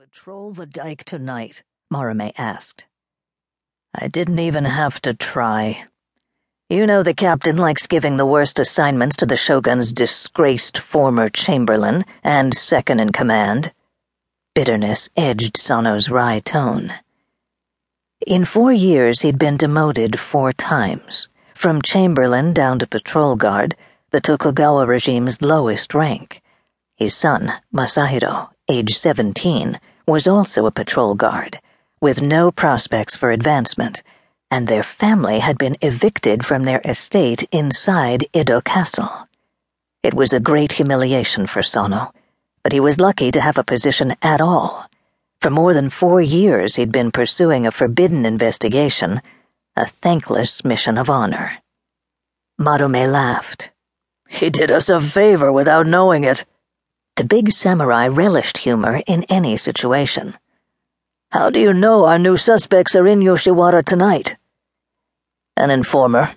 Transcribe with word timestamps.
Patrol 0.00 0.52
the 0.52 0.64
dike 0.64 1.02
tonight? 1.02 1.64
Marume 1.92 2.30
asked. 2.38 2.86
I 3.92 4.06
didn't 4.06 4.38
even 4.38 4.64
have 4.64 5.02
to 5.02 5.12
try. 5.12 5.86
You 6.70 6.86
know 6.86 7.02
the 7.02 7.14
captain 7.14 7.56
likes 7.56 7.88
giving 7.88 8.16
the 8.16 8.24
worst 8.24 8.60
assignments 8.60 9.16
to 9.16 9.26
the 9.26 9.36
Shogun's 9.36 9.92
disgraced 9.92 10.78
former 10.78 11.28
chamberlain 11.28 12.04
and 12.22 12.54
second 12.54 13.00
in 13.00 13.10
command. 13.10 13.72
Bitterness 14.54 15.10
edged 15.16 15.56
Sano's 15.56 16.08
wry 16.08 16.38
tone. 16.38 16.92
In 18.24 18.44
four 18.44 18.72
years, 18.72 19.22
he'd 19.22 19.36
been 19.36 19.56
demoted 19.56 20.20
four 20.20 20.52
times, 20.52 21.28
from 21.56 21.82
chamberlain 21.82 22.52
down 22.52 22.78
to 22.78 22.86
patrol 22.86 23.34
guard, 23.34 23.74
the 24.10 24.20
Tokugawa 24.20 24.86
regime's 24.86 25.42
lowest 25.42 25.92
rank. 25.92 26.40
His 26.94 27.16
son, 27.16 27.52
Masahiro, 27.74 28.50
age 28.68 28.96
17, 28.96 29.80
was 30.08 30.26
also 30.26 30.64
a 30.64 30.70
patrol 30.70 31.14
guard, 31.14 31.60
with 32.00 32.22
no 32.22 32.50
prospects 32.50 33.14
for 33.14 33.30
advancement, 33.30 34.02
and 34.50 34.66
their 34.66 34.82
family 34.82 35.40
had 35.40 35.58
been 35.58 35.76
evicted 35.82 36.46
from 36.46 36.64
their 36.64 36.80
estate 36.82 37.46
inside 37.52 38.24
Edo 38.32 38.62
Castle. 38.62 39.28
It 40.02 40.14
was 40.14 40.32
a 40.32 40.40
great 40.40 40.72
humiliation 40.72 41.46
for 41.46 41.62
Sano, 41.62 42.14
but 42.62 42.72
he 42.72 42.80
was 42.80 42.98
lucky 42.98 43.30
to 43.30 43.40
have 43.42 43.58
a 43.58 43.64
position 43.64 44.16
at 44.22 44.40
all. 44.40 44.88
For 45.42 45.50
more 45.50 45.74
than 45.74 45.90
four 45.90 46.22
years, 46.22 46.76
he'd 46.76 46.90
been 46.90 47.10
pursuing 47.10 47.66
a 47.66 47.70
forbidden 47.70 48.24
investigation, 48.24 49.20
a 49.76 49.84
thankless 49.84 50.64
mission 50.64 50.96
of 50.96 51.10
honor. 51.10 51.58
Marume 52.58 53.12
laughed. 53.12 53.70
He 54.26 54.48
did 54.48 54.70
us 54.70 54.88
a 54.88 55.02
favor 55.02 55.52
without 55.52 55.86
knowing 55.86 56.24
it. 56.24 56.46
The 57.18 57.24
big 57.24 57.50
samurai 57.50 58.06
relished 58.06 58.58
humor 58.58 59.02
in 59.04 59.24
any 59.24 59.56
situation. 59.56 60.38
How 61.32 61.50
do 61.50 61.58
you 61.58 61.74
know 61.74 62.04
our 62.04 62.16
new 62.16 62.36
suspects 62.36 62.94
are 62.94 63.08
in 63.08 63.18
Yoshiwara 63.18 63.84
tonight? 63.84 64.36
An 65.56 65.68
informer. 65.72 66.36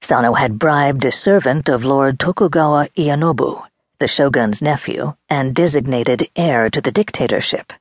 Sano 0.00 0.34
had 0.34 0.60
bribed 0.60 1.04
a 1.04 1.10
servant 1.10 1.68
of 1.68 1.84
Lord 1.84 2.20
Tokugawa 2.20 2.86
Ienobu, 2.96 3.64
the 3.98 4.06
shogun's 4.06 4.62
nephew 4.62 5.14
and 5.28 5.56
designated 5.56 6.28
heir 6.36 6.70
to 6.70 6.80
the 6.80 6.92
dictatorship. 6.92 7.72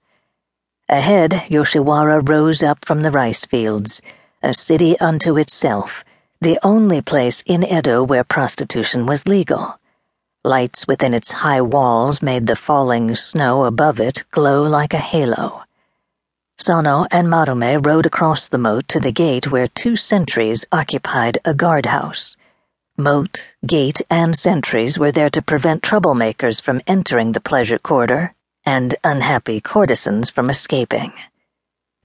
Ahead, 0.90 1.44
Yoshiwara 1.48 2.28
rose 2.28 2.64
up 2.64 2.86
from 2.86 3.04
the 3.04 3.12
rice 3.12 3.46
fields, 3.46 4.02
a 4.42 4.56
city 4.56 5.00
unto 5.00 5.38
itself, 5.38 6.04
the 6.42 6.58
only 6.64 7.04
place 7.04 7.44
in 7.46 7.64
Edo 7.64 8.04
where 8.04 8.24
prostitution 8.24 9.06
was 9.06 9.28
legal. 9.28 9.78
Lights 10.46 10.86
within 10.90 11.14
its 11.14 11.32
high 11.32 11.62
walls 11.62 12.22
made 12.22 12.48
the 12.48 12.58
falling 12.58 13.16
snow 13.16 13.64
above 13.64 13.98
it 14.02 14.26
glow 14.32 14.64
like 14.64 14.94
a 14.94 14.98
halo. 14.98 15.64
Sano 16.58 17.06
and 17.12 17.30
Marume 17.30 17.86
rode 17.86 18.06
across 18.06 18.50
the 18.50 18.58
moat 18.58 18.90
to 18.90 19.00
the 19.00 19.14
gate 19.14 19.50
where 19.50 19.70
two 19.70 19.96
sentries 19.96 20.66
occupied 20.70 21.38
a 21.46 21.54
guardhouse. 21.54 22.36
Moat, 22.98 23.54
gate, 23.66 24.02
and 24.10 24.38
sentries 24.38 25.00
were 25.00 25.14
there 25.14 25.30
to 25.30 25.42
prevent 25.42 25.82
troublemakers 25.82 26.62
from 26.62 26.82
entering 26.88 27.32
the 27.32 27.40
pleasure 27.40 27.80
quarter 27.80 28.36
and 28.66 28.96
unhappy 29.02 29.62
courtesans 29.62 30.30
from 30.30 30.50
escaping. 30.50 31.14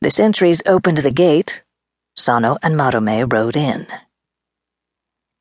The 0.00 0.12
sentries 0.12 0.62
opened 0.64 0.98
the 0.98 1.10
gate. 1.10 1.62
Sano 2.14 2.56
and 2.62 2.76
Marume 2.76 3.32
rode 3.32 3.56
in. 3.56 3.88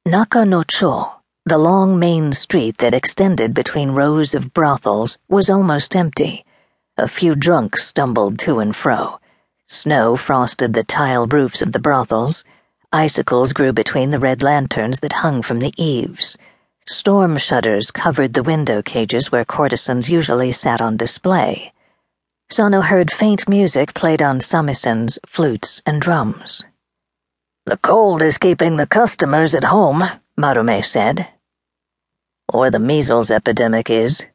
Naka 0.04 0.45
no 0.45 0.64
Cho 0.64 1.17
the 1.48 1.58
long 1.58 1.98
main 1.98 2.34
street 2.34 2.78
that 2.80 2.94
extended 2.94 3.53
between 3.53 3.92
rows 3.92 4.34
of 4.34 4.52
brothels 4.52 5.17
was 5.30 5.50
almost 5.50 5.95
empty. 5.95 6.44
A 6.98 7.08
few 7.08 7.36
drunks 7.36 7.86
stumbled 7.86 8.38
to 8.39 8.59
and 8.59 8.76
fro. 8.76 9.17
Snow 9.70 10.17
frosted 10.17 10.73
the 10.73 10.84
tile 10.84 11.26
roofs 11.26 11.62
of 11.62 11.72
the 11.72 11.80
brothels. 11.80 12.44
Icicles 12.92 13.54
grew 13.54 13.72
between 13.72 14.12
the 14.12 14.20
red 14.20 14.44
lanterns 14.44 15.00
that 15.00 15.23
hung 15.23 15.42
from 15.42 15.60
the 15.60 15.73
eaves. 15.82 16.38
Storm 16.86 17.38
shutters 17.38 17.92
covered 17.92 18.33
the 18.33 18.43
window 18.43 18.82
cages 18.82 19.32
where 19.32 19.45
courtesans 19.45 20.10
usually 20.10 20.52
sat 20.52 20.82
on 20.82 20.98
display. 20.98 21.72
Sano 22.49 22.82
heard 22.82 23.10
faint 23.10 23.48
music 23.48 23.93
played 23.93 24.22
on 24.22 24.39
samisens, 24.39 25.17
flutes, 25.26 25.82
and 25.86 26.02
drums. 26.02 26.66
The 27.66 27.77
cold 27.77 28.22
is 28.22 28.38
keeping 28.38 28.76
the 28.76 28.88
customers 28.88 29.55
at 29.55 29.64
home, 29.64 30.04
Marume 30.38 30.83
said 30.83 31.30
or 32.54 32.72
the 32.72 32.80
measles 32.80 33.30
epidemic 33.30 33.90
is. 33.90 34.26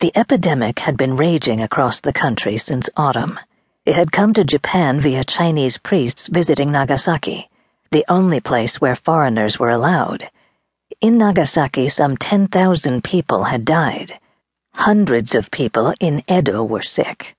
The 0.00 0.12
epidemic 0.14 0.78
had 0.78 0.96
been 0.96 1.16
raging 1.16 1.60
across 1.60 2.00
the 2.00 2.12
country 2.12 2.56
since 2.56 2.88
autumn. 2.96 3.40
It 3.84 3.96
had 3.96 4.12
come 4.12 4.32
to 4.34 4.44
Japan 4.44 5.00
via 5.00 5.24
Chinese 5.24 5.78
priests 5.78 6.28
visiting 6.28 6.70
Nagasaki, 6.70 7.50
the 7.90 8.04
only 8.08 8.38
place 8.38 8.80
where 8.80 8.94
foreigners 8.94 9.58
were 9.58 9.70
allowed. 9.70 10.30
In 11.00 11.18
Nagasaki, 11.18 11.88
some 11.88 12.16
10,000 12.16 13.02
people 13.02 13.44
had 13.44 13.64
died. 13.64 14.20
Hundreds 14.74 15.34
of 15.34 15.50
people 15.50 15.94
in 15.98 16.22
Edo 16.30 16.62
were 16.62 16.82
sick. 16.82 17.36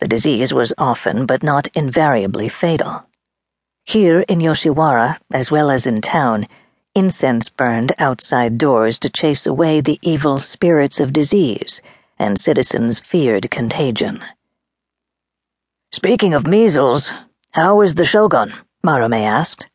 The 0.00 0.08
disease 0.08 0.52
was 0.52 0.72
often, 0.78 1.26
but 1.26 1.42
not 1.42 1.68
invariably, 1.74 2.48
fatal. 2.48 3.06
Here 3.84 4.20
in 4.28 4.40
Yoshiwara, 4.40 5.18
as 5.32 5.50
well 5.50 5.70
as 5.70 5.86
in 5.86 6.00
town, 6.00 6.48
Incense 6.94 7.48
burned 7.48 7.92
outside 7.98 8.58
doors 8.58 8.98
to 9.00 9.10
chase 9.10 9.46
away 9.46 9.80
the 9.80 9.98
evil 10.02 10.40
spirits 10.40 11.00
of 11.00 11.12
disease, 11.12 11.80
and 12.18 12.38
citizens 12.38 12.98
feared 12.98 13.50
contagion. 13.50 14.22
Speaking 15.92 16.34
of 16.34 16.46
measles, 16.46 17.12
how 17.52 17.80
is 17.80 17.94
the 17.94 18.04
shogun? 18.04 18.54
Marume 18.84 19.22
asked. 19.22 19.68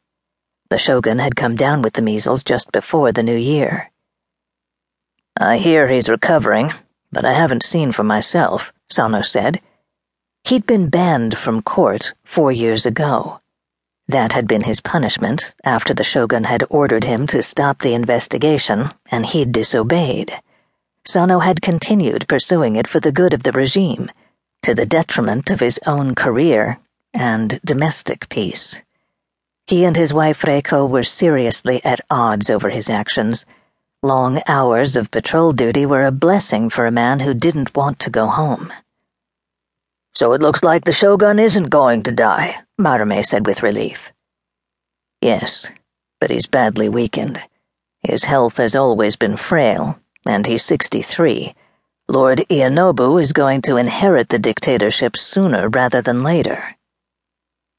The 0.70 0.78
shogun 0.78 1.20
had 1.20 1.36
come 1.36 1.56
down 1.56 1.82
with 1.82 1.94
the 1.94 2.02
measles 2.02 2.44
just 2.44 2.72
before 2.72 3.12
the 3.12 3.24
new 3.24 3.36
year. 3.36 3.92
I 5.40 5.58
hear 5.58 5.88
he's 5.88 6.10
recovering, 6.10 6.74
but 7.12 7.26
I 7.26 7.34
haven't 7.34 7.64
seen 7.64 7.92
for 7.92 8.04
myself, 8.04 8.74
Sano 8.90 9.22
said. 9.22 9.62
He'd 10.44 10.66
been 10.66 10.90
banned 10.90 11.38
from 11.38 11.62
court 11.62 12.14
four 12.24 12.52
years 12.52 12.86
ago. 12.86 13.40
That 14.08 14.34
had 14.34 14.48
been 14.48 14.64
his 14.64 14.82
punishment 14.82 15.54
after 15.64 15.94
the 15.94 16.04
shogun 16.04 16.44
had 16.44 16.64
ordered 16.70 17.06
him 17.06 17.26
to 17.28 17.42
stop 17.42 17.80
the 17.80 17.94
investigation, 17.94 18.90
and 19.10 19.26
he'd 19.26 19.52
disobeyed. 19.52 20.34
Sano 21.06 21.40
had 21.40 21.62
continued 21.62 22.28
pursuing 22.28 22.76
it 22.76 22.88
for 22.88 23.00
the 23.00 23.12
good 23.12 23.34
of 23.34 23.44
the 23.44 23.52
regime, 23.52 24.12
to 24.64 24.76
the 24.76 24.86
detriment 24.86 25.52
of 25.52 25.60
his 25.60 25.80
own 25.86 26.16
career 26.16 26.80
and 27.14 27.60
domestic 27.64 28.28
peace. 28.30 28.82
He 29.68 29.86
and 29.86 29.96
his 29.96 30.14
wife 30.14 30.42
Reiko 30.42 30.90
were 30.90 31.04
seriously 31.04 31.84
at 31.86 32.02
odds 32.10 32.50
over 32.50 32.70
his 32.70 32.90
actions. 32.90 33.46
Long 34.02 34.42
hours 34.48 34.98
of 34.98 35.12
patrol 35.12 35.54
duty 35.54 35.86
were 35.86 36.04
a 36.04 36.12
blessing 36.12 36.70
for 36.70 36.86
a 36.86 36.92
man 36.92 37.22
who 37.22 37.34
didn't 37.34 37.76
want 37.76 38.00
to 38.00 38.10
go 38.10 38.28
home. 38.28 38.74
So 40.16 40.34
it 40.34 40.42
looks 40.42 40.64
like 40.64 40.86
the 40.86 40.92
shogun 40.92 41.40
isn't 41.40 41.70
going 41.70 42.04
to 42.04 42.12
die, 42.12 42.58
Marume 42.80 43.26
said 43.26 43.48
with 43.48 43.64
relief. 43.64 44.12
Yes, 45.22 45.70
but 46.20 46.30
he's 46.30 46.48
badly 46.48 46.88
weakened. 46.88 47.42
His 48.02 48.26
health 48.26 48.58
has 48.58 48.76
always 48.76 49.16
been 49.16 49.38
frail, 49.38 50.00
and 50.26 50.46
he's 50.46 50.64
63. 50.64 51.56
Lord 52.10 52.40
Ienobu 52.50 53.22
is 53.22 53.32
going 53.32 53.62
to 53.64 53.78
inherit 53.78 54.30
the 54.30 54.38
dictatorship 54.38 55.16
sooner 55.16 55.70
rather 55.70 56.02
than 56.02 56.22
later. 56.22 56.76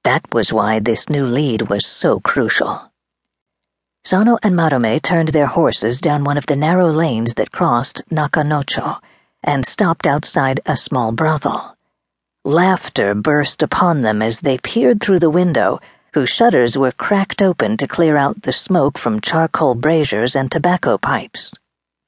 That 0.02 0.22
was 0.32 0.52
why 0.52 0.80
this 0.80 1.08
new 1.08 1.26
lead 1.26 1.62
was 1.62 1.86
so 1.86 2.20
crucial. 2.20 2.90
Sano 4.02 4.38
and 4.42 4.54
Marume 4.54 5.00
turned 5.00 5.28
their 5.28 5.46
horses 5.46 6.00
down 6.00 6.24
one 6.24 6.36
of 6.36 6.46
the 6.46 6.56
narrow 6.56 6.88
lanes 6.88 7.34
that 7.34 7.52
crossed 7.52 8.02
Nakanocho 8.10 8.98
and 9.42 9.64
stopped 9.64 10.06
outside 10.06 10.60
a 10.66 10.76
small 10.76 11.12
brothel. 11.12 11.73
Laughter 12.46 13.14
burst 13.14 13.62
upon 13.62 14.02
them 14.02 14.20
as 14.20 14.40
they 14.40 14.58
peered 14.58 15.00
through 15.00 15.18
the 15.18 15.30
window, 15.30 15.80
whose 16.12 16.28
shutters 16.28 16.76
were 16.76 16.92
cracked 16.92 17.40
open 17.40 17.78
to 17.78 17.88
clear 17.88 18.18
out 18.18 18.42
the 18.42 18.52
smoke 18.52 18.98
from 18.98 19.22
charcoal 19.22 19.74
braziers 19.74 20.36
and 20.36 20.52
tobacco 20.52 20.98
pipes. 20.98 21.54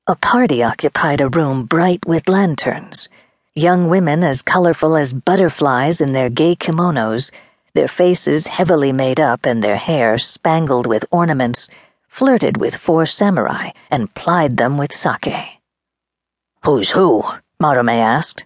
A 0.06 0.14
party 0.14 0.62
occupied 0.62 1.22
a 1.22 1.30
room 1.30 1.64
bright 1.64 2.04
with 2.06 2.28
lanterns. 2.28 3.08
Young 3.54 3.88
women 3.88 4.22
as 4.22 4.42
colorful 4.42 4.94
as 4.94 5.14
butterflies 5.14 6.02
in 6.02 6.12
their 6.12 6.28
gay 6.28 6.54
kimonos, 6.54 7.30
their 7.72 7.88
faces 7.88 8.46
heavily 8.46 8.92
made 8.92 9.18
up 9.18 9.46
and 9.46 9.64
their 9.64 9.78
hair 9.78 10.18
spangled 10.18 10.86
with 10.86 11.06
ornaments, 11.10 11.66
flirted 12.08 12.58
with 12.58 12.76
four 12.76 13.06
samurai 13.06 13.70
and 13.90 14.14
plied 14.14 14.58
them 14.58 14.76
with 14.76 14.92
sake. 14.92 15.32
Who's 16.62 16.90
who? 16.90 17.24
Marume 17.58 17.98
asked. 17.98 18.44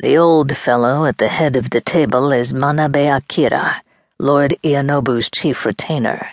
The 0.00 0.18
old 0.18 0.54
fellow 0.54 1.06
at 1.06 1.16
the 1.16 1.28
head 1.28 1.56
of 1.56 1.70
the 1.70 1.80
table 1.80 2.30
is 2.30 2.52
Manabe 2.52 3.16
Akira, 3.16 3.82
Lord 4.18 4.54
Ienobu's 4.62 5.30
chief 5.30 5.64
retainer. 5.64 6.32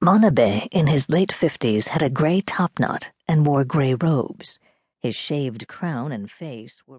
Manabe, 0.00 0.68
in 0.70 0.86
his 0.86 1.08
late 1.08 1.32
fifties, 1.32 1.88
had 1.88 2.02
a 2.02 2.08
gray 2.08 2.40
topknot 2.40 3.08
and 3.26 3.44
wore 3.44 3.64
gray 3.64 3.94
robes. 3.94 4.60
His 5.02 5.16
shaved 5.16 5.66
crown 5.66 6.12
and 6.12 6.30
face 6.30 6.82
were 6.86 6.94